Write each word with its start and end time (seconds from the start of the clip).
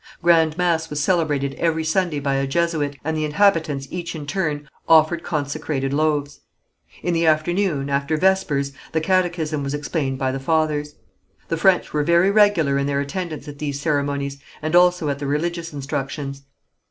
Grand 0.23 0.57
mass 0.57 0.89
was 0.89 0.99
celebrated 0.99 1.53
every 1.59 1.83
Sunday 1.83 2.19
by 2.19 2.33
a 2.37 2.47
Jesuit, 2.47 2.97
and 3.03 3.15
the 3.15 3.23
inhabitants 3.23 3.87
each 3.91 4.15
in 4.15 4.25
turn 4.25 4.67
offered 4.89 5.21
consecrated 5.21 5.93
loaves. 5.93 6.39
In 7.03 7.13
the 7.13 7.27
afternoon, 7.27 7.87
after 7.87 8.17
vespers, 8.17 8.73
the 8.93 8.99
catechism 8.99 9.63
was 9.63 9.75
explained 9.75 10.17
by 10.17 10.31
the 10.31 10.39
fathers. 10.39 10.95
The 11.49 11.57
French 11.57 11.93
were 11.93 12.01
very 12.03 12.31
regular 12.31 12.79
in 12.79 12.87
their 12.87 12.99
attendance 12.99 13.47
at 13.47 13.59
these 13.59 13.79
ceremonies, 13.79 14.39
and 14.59 14.75
also 14.75 15.07
at 15.09 15.19
the 15.19 15.27
religious 15.27 15.71
instructions. 15.71 16.45